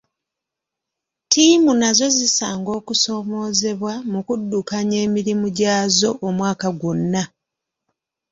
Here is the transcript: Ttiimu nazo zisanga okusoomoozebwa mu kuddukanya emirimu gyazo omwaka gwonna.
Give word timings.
Ttiimu 1.23 1.71
nazo 1.81 2.07
zisanga 2.17 2.69
okusoomoozebwa 2.79 3.93
mu 4.11 4.19
kuddukanya 4.27 4.97
emirimu 5.05 5.47
gyazo 5.57 6.09
omwaka 6.27 6.67
gwonna. 6.79 7.23